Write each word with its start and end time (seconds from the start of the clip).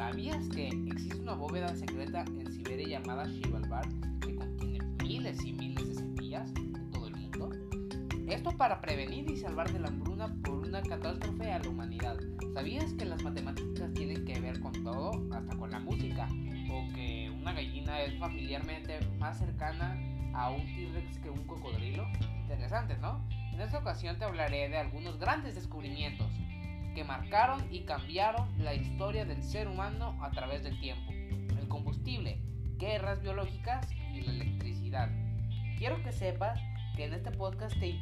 ¿Sabías 0.00 0.48
que 0.48 0.68
existe 0.68 1.20
una 1.20 1.34
bóveda 1.34 1.76
secreta 1.76 2.24
en 2.26 2.50
Siberia 2.50 2.98
llamada 2.98 3.26
Shivalbar 3.26 3.86
que 4.22 4.34
contiene 4.34 4.78
miles 5.02 5.44
y 5.44 5.52
miles 5.52 5.88
de 5.88 5.94
semillas 5.94 6.54
de 6.54 6.80
todo 6.90 7.08
el 7.08 7.16
mundo? 7.16 7.50
Esto 8.26 8.50
para 8.56 8.80
prevenir 8.80 9.30
y 9.30 9.36
salvar 9.36 9.70
de 9.70 9.78
la 9.78 9.88
hambruna 9.88 10.34
por 10.42 10.66
una 10.66 10.80
catástrofe 10.80 11.52
a 11.52 11.58
la 11.58 11.68
humanidad. 11.68 12.16
¿Sabías 12.54 12.94
que 12.94 13.04
las 13.04 13.22
matemáticas 13.22 13.92
tienen 13.92 14.24
que 14.24 14.40
ver 14.40 14.58
con 14.60 14.72
todo, 14.82 15.10
hasta 15.34 15.54
con 15.58 15.70
la 15.70 15.80
música? 15.80 16.26
O 16.70 16.90
que 16.94 17.30
una 17.38 17.52
gallina 17.52 18.00
es 18.00 18.18
familiarmente 18.18 19.00
más 19.18 19.36
cercana 19.38 20.00
a 20.32 20.48
un 20.48 20.64
T-Rex 20.64 21.18
que 21.18 21.28
un 21.28 21.46
cocodrilo? 21.46 22.06
Interesante, 22.40 22.96
¿no? 22.96 23.22
En 23.52 23.60
esta 23.60 23.76
ocasión 23.76 24.18
te 24.18 24.24
hablaré 24.24 24.70
de 24.70 24.78
algunos 24.78 25.18
grandes 25.18 25.56
descubrimientos 25.56 26.39
marcaron 27.10 27.66
y 27.72 27.80
cambiaron 27.80 28.46
la 28.62 28.72
historia 28.72 29.24
del 29.24 29.42
ser 29.42 29.66
humano 29.66 30.16
a 30.22 30.30
través 30.30 30.62
del 30.62 30.78
tiempo. 30.78 31.10
El 31.10 31.66
combustible, 31.66 32.40
guerras 32.78 33.20
biológicas 33.20 33.84
y 34.14 34.20
la 34.20 34.30
electricidad. 34.30 35.10
Quiero 35.76 36.00
que 36.04 36.12
sepas 36.12 36.60
que 36.94 37.06
en 37.06 37.14
este 37.14 37.32
podcast 37.32 37.76
te, 37.80 37.98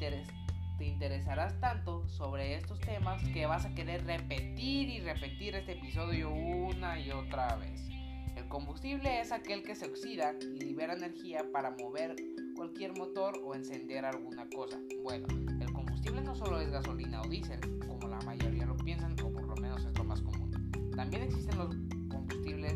te 0.77 0.85
interesarás 0.85 1.59
tanto 1.59 2.07
sobre 2.07 2.57
estos 2.57 2.81
temas 2.81 3.23
que 3.29 3.47
vas 3.47 3.65
a 3.65 3.75
querer 3.75 4.05
repetir 4.05 4.91
y 4.91 5.01
repetir 5.01 5.55
este 5.55 5.73
episodio 5.73 6.29
una 6.29 7.01
y 7.01 7.11
otra 7.11 7.57
vez. 7.57 7.89
El 8.37 8.47
combustible 8.49 9.23
es 9.23 9.33
aquel 9.33 9.63
que 9.63 9.75
se 9.75 9.87
oxida 9.87 10.35
y 10.55 10.61
libera 10.61 10.93
energía 10.93 11.47
para 11.51 11.71
mover 11.71 12.15
cualquier 12.55 12.93
motor 12.93 13.41
o 13.43 13.55
encender 13.55 14.05
alguna 14.05 14.47
cosa. 14.55 14.79
Bueno, 15.03 15.27
el 15.63 15.73
combustible 15.73 16.21
no 16.21 16.35
solo 16.35 16.61
es 16.61 16.71
gasolina 16.71 17.23
o 17.23 17.29
diésel, 17.29 17.78
También 21.11 21.33
existen 21.33 21.57
los 21.57 21.75
combustibles 22.11 22.75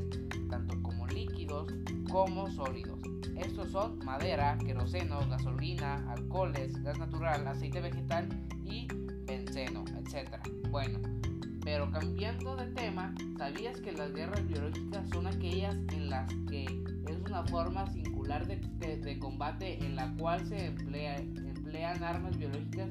tanto 0.49 0.83
como 0.83 1.07
líquidos 1.07 1.71
como 2.11 2.51
sólidos. 2.51 2.99
Estos 3.37 3.71
son 3.73 3.99
madera, 4.07 4.57
queroseno, 4.57 5.21
gasolina, 5.29 6.11
alcoholes, 6.11 6.83
gas 6.83 6.99
natural, 6.99 7.47
aceite 7.47 7.83
vegetal 7.83 8.27
y 8.65 8.89
benceno, 9.27 9.85
etc. 9.99 10.31
Bueno, 10.71 10.99
pero 11.63 11.91
cambiando 11.91 12.57
de 12.57 12.69
tema, 12.69 13.15
¿sabías 13.37 13.79
que 13.83 13.93
las 13.93 14.15
guerras 14.15 14.49
biológicas 14.49 15.07
son 15.11 15.27
aquellas 15.27 15.77
en 15.93 16.09
las 16.09 16.27
que 16.49 16.65
es 17.09 17.19
una 17.27 17.45
forma 17.49 17.87
singular 17.93 18.47
de, 18.47 18.97
de, 18.97 19.19
combate 19.19 19.85
en 19.85 19.95
la 19.95 20.11
cual 20.15 20.43
se 20.49 20.69
emplea, 20.69 21.19
emplean 21.19 22.03
armas 22.03 22.39
biológicas 22.39 22.89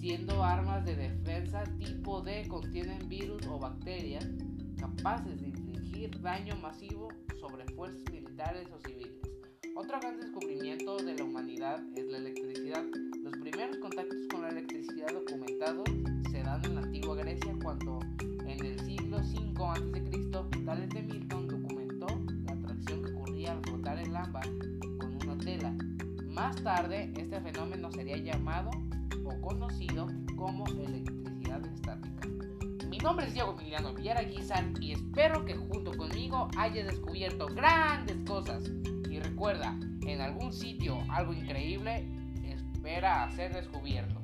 siendo 0.00 0.42
armas 0.42 0.84
de 0.84 0.96
defensa 0.96 1.62
tipo 1.78 2.22
D 2.22 2.48
contienen 2.48 3.08
virus 3.08 3.46
o 3.46 3.58
bacterias 3.60 4.26
capaces 4.80 5.40
de 5.40 5.48
infligir 5.48 6.20
daño 6.22 6.56
masivo 6.56 7.08
sobre 7.38 7.64
fuerzas 7.74 8.02
militares 8.10 8.66
o 8.72 8.80
civiles. 8.88 9.20
Otro 9.76 10.00
gran 10.00 10.18
descubrimiento 10.18 10.96
de 10.96 11.14
la 11.16 11.24
humanidad 11.24 11.82
es 11.94 12.06
la 12.06 12.18
electricidad. 12.18 12.84
Los 13.22 13.36
primeros 13.36 13.76
contactos 13.76 14.18
con 14.30 14.42
la 14.42 14.48
electricidad 14.48 15.08
documentados 15.12 15.84
se 16.30 16.42
dan 16.42 16.64
en 16.64 16.74
la 16.76 16.80
antigua 16.82 17.14
Grecia 17.16 17.54
cuando 17.62 17.98
en 18.46 18.64
el 18.64 18.80
siglo 18.80 19.18
V 19.18 19.64
a.C. 19.64 20.64
Tales 20.64 20.88
de 20.90 21.02
Milton 21.02 21.48
documentó 21.48 22.06
la 22.44 22.52
atracción 22.52 23.04
que 23.04 23.12
ocurría 23.12 23.52
al 23.52 23.62
frotar 23.62 23.98
el 23.98 24.16
ámbar 24.16 24.48
con 24.98 25.14
una 25.22 25.38
tela. 25.38 25.74
Más 26.24 26.56
tarde, 26.62 27.12
este 27.16 27.40
fenómeno 27.40 27.92
sería 27.92 28.16
llamado 28.16 28.70
o 29.24 29.40
conocido 29.40 30.08
como 30.36 30.64
electricidad 30.66 31.64
estática. 31.66 32.20
Mi 33.00 33.04
nombre 33.04 33.28
es 33.28 33.32
Diego 33.32 33.56
Emiliano 33.58 33.94
Villara 33.94 34.20
Guizar 34.20 34.62
y 34.78 34.92
espero 34.92 35.42
que 35.46 35.56
junto 35.56 35.96
conmigo 35.96 36.48
hayas 36.58 36.86
descubierto 36.86 37.46
grandes 37.46 38.18
cosas. 38.28 38.62
Y 39.08 39.18
recuerda, 39.18 39.74
en 40.06 40.20
algún 40.20 40.52
sitio 40.52 40.98
algo 41.08 41.32
increíble 41.32 42.06
espera 42.44 43.30
ser 43.30 43.54
descubierto. 43.54 44.19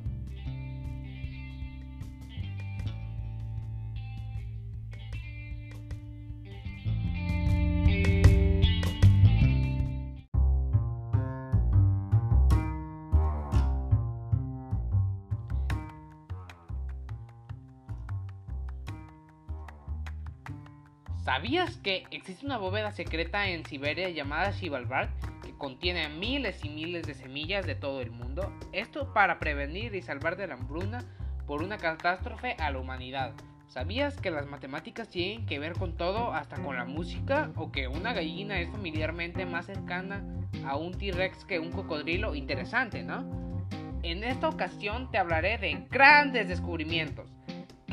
¿Sabías 21.26 21.76
que 21.78 22.04
existe 22.12 22.46
una 22.46 22.56
bóveda 22.56 22.92
secreta 22.92 23.48
en 23.48 23.66
Siberia 23.66 24.08
llamada 24.10 24.52
Shivalbard 24.52 25.08
que 25.42 25.58
contiene 25.58 26.08
miles 26.08 26.64
y 26.64 26.68
miles 26.68 27.04
de 27.04 27.14
semillas 27.14 27.66
de 27.66 27.74
todo 27.74 28.00
el 28.00 28.12
mundo? 28.12 28.56
Esto 28.70 29.12
para 29.12 29.40
prevenir 29.40 29.96
y 29.96 30.02
salvar 30.02 30.36
de 30.36 30.46
la 30.46 30.54
hambruna 30.54 31.04
por 31.48 31.64
una 31.64 31.78
catástrofe 31.78 32.54
a 32.60 32.70
la 32.70 32.78
humanidad. 32.78 33.34
¿Sabías 33.66 34.20
que 34.20 34.30
las 34.30 34.46
matemáticas 34.46 35.08
tienen 35.08 35.46
que 35.46 35.58
ver 35.58 35.72
con 35.72 35.96
todo, 35.96 36.32
hasta 36.32 36.62
con 36.62 36.76
la 36.76 36.84
música? 36.84 37.50
¿O 37.56 37.72
que 37.72 37.88
una 37.88 38.12
gallina 38.12 38.60
es 38.60 38.70
familiarmente 38.70 39.46
más 39.46 39.66
cercana 39.66 40.22
a 40.64 40.76
un 40.76 40.96
T-Rex 40.96 41.44
que 41.44 41.58
un 41.58 41.72
cocodrilo? 41.72 42.36
Interesante, 42.36 43.02
¿no? 43.02 43.66
En 44.04 44.22
esta 44.22 44.48
ocasión 44.48 45.10
te 45.10 45.18
hablaré 45.18 45.58
de 45.58 45.88
grandes 45.90 46.46
descubrimientos 46.46 47.35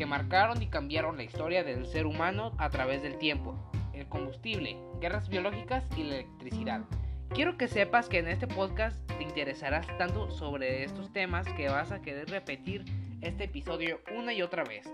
que 0.04 0.08
marcaron 0.08 0.62
y 0.62 0.68
cambiaron 0.68 1.16
la 1.16 1.24
historia 1.24 1.64
del 1.64 1.86
ser 1.86 2.06
humano 2.06 2.52
a 2.58 2.70
través 2.70 3.02
del 3.02 3.18
tiempo, 3.18 3.56
el 3.94 4.06
combustible, 4.10 4.76
guerras 5.00 5.30
biológicas 5.30 5.88
y 5.96 6.04
la 6.04 6.16
electricidad. 6.16 6.82
Quiero 7.30 7.56
que 7.56 7.70
sepas 7.70 8.10
que 8.10 8.20
en 8.20 8.28
este 8.28 8.46
podcast 8.46 9.00
te 9.08 9.24
interesarás 9.24 9.88
tanto 9.98 10.30
sobre 10.30 10.84
estos 10.84 11.14
temas 11.14 11.48
que 11.54 11.70
vas 11.70 11.94
a 11.94 12.02
querer 12.02 12.30
repetir 12.30 12.84
este 13.22 13.46
episodio 13.46 14.02
una 14.14 14.34
y 14.34 14.42
otra 14.42 14.66
vez. 14.66 14.92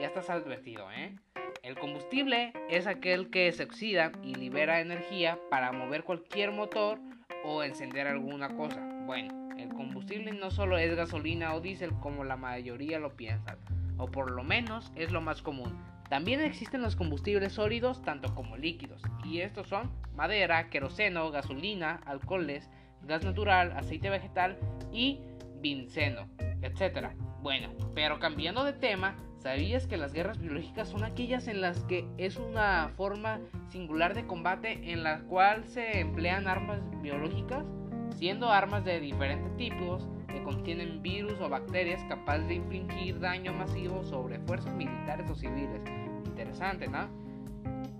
Ya 0.00 0.06
estás 0.06 0.30
advertido, 0.30 0.88
¿eh? 0.92 1.16
El 1.64 1.76
combustible 1.76 2.52
es 2.70 2.86
aquel 2.86 3.30
que 3.30 3.50
se 3.50 3.64
oxida 3.64 4.12
y 4.22 4.36
libera 4.36 4.80
energía 4.80 5.36
para 5.50 5.72
mover 5.72 6.04
cualquier 6.04 6.52
motor 6.52 7.00
o 7.42 7.64
encender 7.64 8.06
alguna 8.06 8.50
cosa. 8.50 8.88
Bueno, 9.04 9.56
el 9.58 9.70
combustible 9.70 10.30
no 10.30 10.52
solo 10.52 10.78
es 10.78 10.94
gasolina 10.94 11.56
o 11.56 11.60
diésel 11.60 11.90
como 11.98 12.22
la 12.22 12.36
mayoría 12.36 13.00
lo 13.00 13.16
piensan 13.16 13.58
o 13.98 14.06
por 14.06 14.30
lo 14.30 14.42
menos 14.42 14.92
es 14.96 15.12
lo 15.12 15.20
más 15.20 15.42
común. 15.42 15.76
También 16.08 16.40
existen 16.40 16.82
los 16.82 16.96
combustibles 16.96 17.54
sólidos 17.54 18.02
tanto 18.02 18.34
como 18.34 18.56
líquidos, 18.56 19.02
y 19.24 19.40
estos 19.40 19.68
son 19.68 19.90
madera, 20.14 20.68
queroseno, 20.70 21.30
gasolina, 21.30 22.00
alcoholes, 22.04 22.70
gas 23.02 23.24
natural, 23.24 23.72
aceite 23.72 24.10
vegetal 24.10 24.58
y 24.92 25.20
benceno, 25.60 26.28
etc. 26.62 27.08
Bueno, 27.42 27.70
pero 27.94 28.18
cambiando 28.18 28.64
de 28.64 28.74
tema, 28.74 29.16
¿sabías 29.38 29.86
que 29.86 29.96
las 29.96 30.12
guerras 30.12 30.38
biológicas 30.38 30.88
son 30.88 31.04
aquellas 31.04 31.48
en 31.48 31.60
las 31.60 31.84
que 31.84 32.06
es 32.18 32.36
una 32.36 32.90
forma 32.96 33.40
singular 33.68 34.14
de 34.14 34.26
combate 34.26 34.92
en 34.92 35.02
la 35.02 35.20
cual 35.22 35.66
se 35.66 36.00
emplean 36.00 36.48
armas 36.48 36.80
biológicas, 37.02 37.64
siendo 38.10 38.50
armas 38.50 38.84
de 38.84 39.00
diferentes 39.00 39.56
tipos, 39.56 40.08
que 40.28 40.42
contienen 40.42 41.00
virus 41.02 41.40
o 41.40 41.48
bacterias 41.48 42.02
capaces 42.08 42.48
de 42.48 42.54
infligir 42.54 43.20
daño 43.20 43.52
masivo 43.52 44.02
sobre 44.04 44.40
fuerzas 44.40 44.74
militares 44.74 45.30
o 45.30 45.34
civiles. 45.34 45.80
Interesante, 46.26 46.88
¿no? 46.88 47.08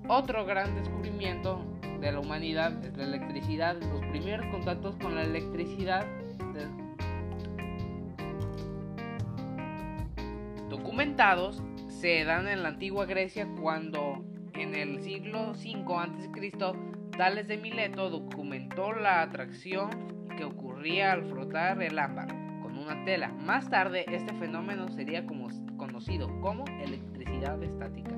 Otro 0.08 0.44
gran 0.44 0.74
descubrimiento 0.74 1.64
de 2.00 2.12
la 2.12 2.20
humanidad 2.20 2.84
es 2.84 2.96
la 2.96 3.04
electricidad. 3.04 3.76
Los 3.76 4.04
primeros 4.06 4.46
contactos 4.46 4.96
con 4.96 5.14
la 5.14 5.22
electricidad 5.22 6.06
documentados 10.68 11.62
se 11.88 12.24
dan 12.24 12.48
en 12.48 12.62
la 12.62 12.70
antigua 12.70 13.06
Grecia 13.06 13.48
cuando 13.60 14.24
en 14.54 14.74
el 14.74 15.02
siglo 15.02 15.52
V 15.52 15.84
a.C. 15.96 16.93
Tales 17.16 17.46
de 17.46 17.56
Mileto 17.56 18.10
documentó 18.10 18.92
la 18.92 19.22
atracción 19.22 20.26
que 20.36 20.44
ocurría 20.44 21.12
al 21.12 21.24
frotar 21.30 21.80
el 21.80 21.96
ámbar 21.96 22.26
con 22.60 22.76
una 22.76 23.04
tela. 23.04 23.28
Más 23.28 23.70
tarde 23.70 24.04
este 24.08 24.34
fenómeno 24.34 24.88
sería 24.88 25.24
conocido 25.24 26.28
como 26.40 26.64
electricidad 26.82 27.62
estática. 27.62 28.10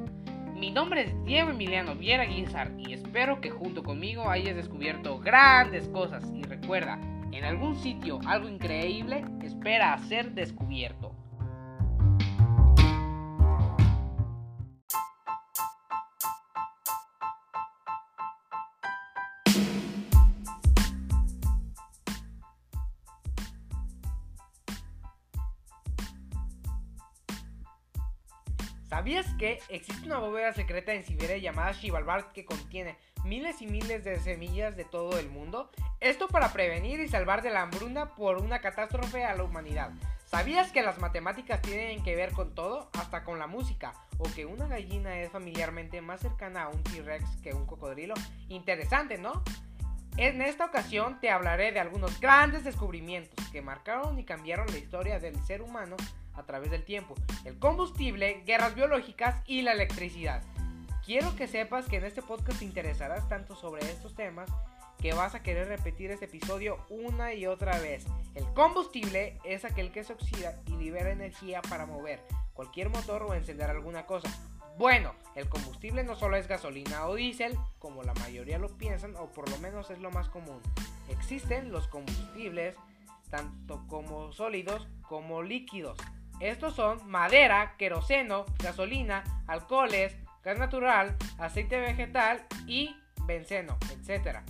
Mi 0.54 0.70
nombre 0.70 1.02
es 1.02 1.25
Diego 1.26 1.50
Emiliano 1.50 1.94
Viera 1.94 2.25
Guizar 2.25 2.72
y 2.78 2.94
espero 2.94 3.43
que 3.43 3.50
junto 3.50 3.82
conmigo 3.82 4.31
hayas 4.31 4.56
descubierto 4.56 5.19
grandes 5.19 5.88
cosas 5.88 6.32
y 6.34 6.42
recuerda, 6.44 6.99
en 7.32 7.44
algún 7.44 7.76
sitio 7.76 8.19
algo 8.26 8.49
increíble 8.49 9.26
espera 9.42 9.92
a 9.92 9.99
ser 9.99 10.32
descubierto. 10.32 11.15
¿Sabías 28.96 29.26
que 29.34 29.60
existe 29.69 30.06
una 30.06 30.16
bóveda 30.16 30.54
secreta 30.54 30.94
en 30.94 31.04
Siberia 31.04 31.37
llamada 31.37 31.72
Shivalbard 31.72 32.32
que 32.32 32.46
contiene 32.46 32.96
miles 33.25 33.60
y 33.60 33.66
miles 33.66 34.04
de 34.04 34.19
semillas 34.20 34.75
de 34.75 34.87
todo 34.87 35.19
el 35.19 35.28
mundo? 35.28 35.70
Esto 36.00 36.28
para 36.28 36.50
prevenir 36.54 37.00
y 37.00 37.08
salvar 37.08 37.43
de 37.43 37.50
la 37.50 37.60
hambruna 37.60 38.14
por 38.14 38.38
una 38.38 38.62
catástrofe 38.62 39.22
a 39.26 39.34
la 39.34 39.43
humanidad. 39.43 39.90
¿Sabías 40.25 40.72
que 40.72 40.82
las 40.82 40.98
matemáticas 40.98 41.60
tienen 41.60 42.02
que 42.02 42.16
ver 42.16 42.32
con 42.32 42.54
todo, 42.54 42.88
hasta 42.98 43.22
con 43.22 43.38
la 43.38 43.46
música? 43.46 43.93
¿O 44.16 44.25
que 44.34 44.46
una 44.46 44.66
gallina 44.66 45.20
es 45.20 45.31
familiarmente 45.31 46.00
más 46.00 46.22
cercana 46.22 46.62
a 46.62 46.69
un 46.70 46.82
T-Rex 46.82 47.37
que 47.42 47.52
un 47.52 47.66
cocodrilo? 47.66 48.14
Interesante, 48.49 49.19
¿no? 49.19 49.44
En 50.16 50.40
esta 50.40 50.64
ocasión 50.64 51.20
te 51.20 51.28
hablaré 51.28 51.70
de 51.70 51.81
algunos 51.81 52.19
grandes 52.19 52.64
descubrimientos 52.64 53.46
que 53.49 53.60
marcaron 53.60 54.19
y 54.19 54.25
cambiaron 54.25 54.66
la 54.69 54.78
historia 54.78 55.19
del 55.19 55.38
ser 55.44 55.60
humano 55.60 55.96
a 56.36 56.44
través 56.44 56.70
del 56.70 56.84
tiempo, 56.84 57.14
el 57.44 57.58
combustible, 57.58 58.42
guerras 58.46 58.74
biológicas 58.74 59.42
y 59.46 59.62
la 59.62 59.72
electricidad. 59.72 60.42
Quiero 61.04 61.34
que 61.36 61.46
sepas 61.46 61.86
que 61.86 61.96
en 61.96 62.04
este 62.04 62.22
podcast 62.22 62.58
te 62.58 62.64
interesarás 62.64 63.28
tanto 63.28 63.54
sobre 63.54 63.82
estos 63.82 64.14
temas 64.14 64.50
que 64.98 65.12
vas 65.12 65.34
a 65.34 65.42
querer 65.42 65.68
repetir 65.68 66.10
este 66.10 66.24
episodio 66.24 66.78
una 66.88 67.34
y 67.34 67.46
otra 67.46 67.78
vez. 67.78 68.04
El 68.34 68.44
combustible 68.54 69.38
es 69.44 69.64
aquel 69.64 69.92
que 69.92 70.04
se 70.04 70.14
oxida 70.14 70.60
y 70.66 70.72
libera 70.72 71.10
energía 71.10 71.62
para 71.62 71.86
mover 71.86 72.22
cualquier 72.54 72.88
motor 72.88 73.22
o 73.22 73.34
encender 73.34 73.70
alguna 73.70 74.06
cosa. 74.06 74.28
Bueno, 74.78 75.14
el 75.34 75.48
combustible 75.48 76.04
no 76.04 76.16
solo 76.16 76.36
es 76.36 76.48
gasolina 76.48 77.06
o 77.06 77.14
diésel, 77.14 77.56
como 77.78 78.02
la 78.02 78.14
mayoría 78.14 78.58
lo 78.58 78.76
piensan, 78.76 79.14
o 79.16 79.32
por 79.32 79.48
lo 79.48 79.58
menos 79.58 79.90
es 79.90 80.00
lo 80.00 80.10
más 80.10 80.28
común. 80.28 80.60
Existen 81.08 81.70
los 81.70 81.88
combustibles, 81.88 82.76
tanto 83.30 83.86
como 83.88 84.32
sólidos 84.32 84.88
como 85.02 85.42
líquidos. 85.42 85.98
Estos 86.40 86.74
son 86.74 87.08
madera, 87.08 87.74
queroseno, 87.78 88.44
gasolina, 88.62 89.24
alcoholes, 89.46 90.16
gas 90.44 90.58
natural, 90.58 91.16
aceite 91.38 91.78
vegetal 91.80 92.44
y 92.66 92.94
benceno, 93.26 93.78
etc. 93.90 94.40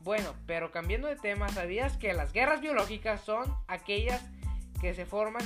Bueno, 0.00 0.34
pero 0.46 0.70
cambiando 0.70 1.08
de 1.08 1.16
tema, 1.16 1.48
¿sabías 1.48 1.96
que 1.96 2.12
las 2.12 2.32
guerras 2.32 2.60
biológicas 2.60 3.20
son 3.20 3.54
aquellas 3.68 4.24
que 4.80 4.94
se 4.94 5.06
forman 5.06 5.42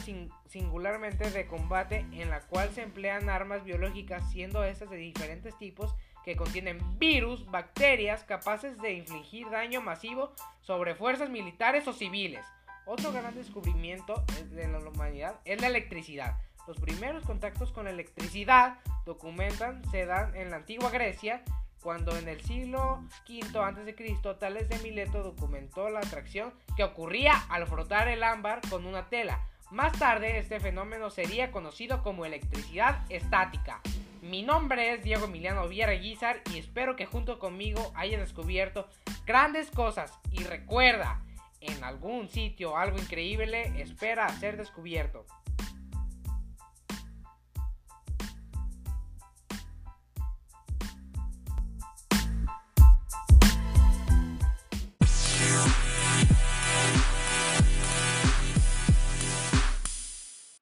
singularmente 0.48 1.30
de 1.30 1.46
combate 1.46 2.06
en 2.12 2.30
la 2.30 2.40
cual 2.40 2.70
se 2.72 2.82
emplean 2.82 3.28
armas 3.28 3.64
biológicas, 3.64 4.30
siendo 4.30 4.64
estas 4.64 4.88
de 4.88 4.96
diferentes 4.96 5.56
tipos 5.58 5.94
que 6.24 6.36
contienen 6.36 6.78
virus, 6.98 7.44
bacterias 7.50 8.24
capaces 8.24 8.78
de 8.78 8.94
infligir 8.94 9.50
daño 9.50 9.82
masivo 9.82 10.32
sobre 10.62 10.94
fuerzas 10.94 11.28
militares 11.28 11.86
o 11.86 11.92
civiles. 11.92 12.46
Otro 12.88 13.10
gran 13.10 13.34
descubrimiento 13.34 14.24
de 14.52 14.68
la 14.68 14.78
humanidad 14.78 15.40
es 15.44 15.60
la 15.60 15.66
electricidad. 15.66 16.38
Los 16.68 16.78
primeros 16.78 17.24
contactos 17.24 17.72
con 17.72 17.86
la 17.86 17.90
electricidad 17.90 18.78
documentan 19.04 19.82
se 19.90 20.06
dan 20.06 20.36
en 20.36 20.50
la 20.50 20.58
antigua 20.58 20.90
Grecia 20.90 21.42
cuando 21.82 22.16
en 22.16 22.28
el 22.28 22.40
siglo 22.42 23.02
V 23.28 23.58
a.C. 23.58 24.36
Tales 24.38 24.68
de 24.68 24.78
Mileto 24.78 25.24
documentó 25.24 25.90
la 25.90 25.98
atracción 25.98 26.54
que 26.76 26.84
ocurría 26.84 27.32
al 27.48 27.66
frotar 27.66 28.06
el 28.06 28.22
ámbar 28.22 28.60
con 28.70 28.86
una 28.86 29.08
tela. 29.08 29.44
Más 29.72 29.98
tarde 29.98 30.38
este 30.38 30.60
fenómeno 30.60 31.10
sería 31.10 31.50
conocido 31.50 32.04
como 32.04 32.24
electricidad 32.24 33.04
estática. 33.08 33.80
Mi 34.22 34.44
nombre 34.44 34.94
es 34.94 35.02
Diego 35.02 35.24
Emiliano 35.24 35.66
Vierra 35.66 35.94
Guizar 35.94 36.40
y 36.54 36.58
espero 36.58 36.94
que 36.94 37.06
junto 37.06 37.40
conmigo 37.40 37.92
hayas 37.96 38.20
descubierto 38.20 38.88
grandes 39.26 39.72
cosas 39.72 40.12
y 40.30 40.44
recuerda, 40.44 41.20
en 41.60 41.84
algún 41.84 42.28
sitio 42.28 42.76
algo 42.76 42.98
increíble 42.98 43.72
espera 43.80 44.28
ser 44.38 44.56
descubierto. 44.56 45.26